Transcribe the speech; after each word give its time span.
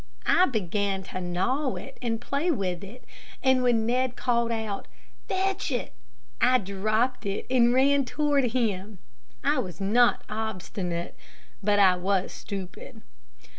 I 0.25 0.47
began 0.47 1.03
to 1.03 1.21
gnaw 1.21 1.75
it 1.75 1.99
and 2.01 2.19
play 2.19 2.49
with 2.49 2.83
it, 2.83 3.03
and 3.43 3.61
when 3.61 3.85
Ned 3.85 4.15
called 4.15 4.51
out, 4.51 4.87
"Fetch 5.27 5.69
it," 5.69 5.93
I 6.41 6.57
dropped 6.57 7.23
it 7.27 7.45
and 7.51 7.71
ran 7.71 8.05
toward 8.05 8.45
him. 8.45 8.97
I 9.43 9.59
was 9.59 9.79
not 9.79 10.23
obstinate, 10.27 11.15
but 11.61 11.77
I 11.77 11.97
was 11.97 12.31
stupid. 12.31 13.03